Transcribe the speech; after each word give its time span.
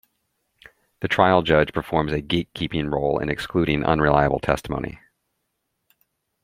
The 1.01 1.07
trial 1.07 1.43
judge 1.43 1.73
performs 1.73 2.11
a 2.11 2.23
"gatekeeping" 2.23 2.91
role 2.91 3.19
in 3.19 3.29
excluding 3.29 3.83
unreliable 3.85 4.39
testimony. 4.39 4.97